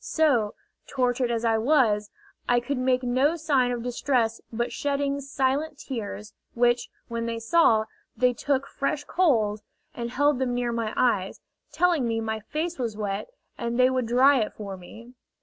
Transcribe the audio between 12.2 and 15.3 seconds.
face was wet, and they would dry it for me.